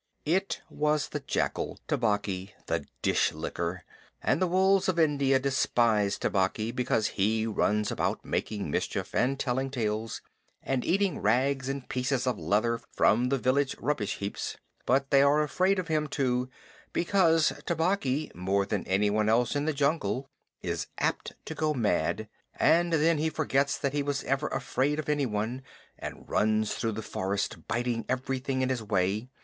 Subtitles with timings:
[0.25, 3.83] It was the jackal Tabaqui, the Dish licker
[4.23, 9.69] and the wolves of India despise Tabaqui because he runs about making mischief, and telling
[9.69, 10.21] tales,
[10.63, 14.57] and eating rags and pieces of leather from the village rubbish heaps.
[14.87, 16.49] But they are afraid of him too,
[16.93, 20.31] because Tabaqui, more than anyone else in the jungle,
[20.63, 25.09] is apt to go mad, and then he forgets that he was ever afraid of
[25.09, 25.61] anyone,
[25.99, 29.29] and runs through the forest biting everything in his way.